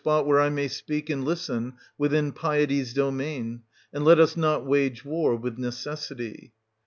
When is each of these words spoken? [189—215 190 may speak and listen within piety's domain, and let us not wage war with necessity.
[189—215 0.03 0.07
190 0.25 0.55
may 0.55 0.67
speak 0.67 1.09
and 1.11 1.23
listen 1.23 1.73
within 1.95 2.31
piety's 2.31 2.95
domain, 2.95 3.61
and 3.93 4.03
let 4.03 4.19
us 4.19 4.35
not 4.35 4.65
wage 4.65 5.05
war 5.05 5.35
with 5.35 5.59
necessity. 5.59 6.51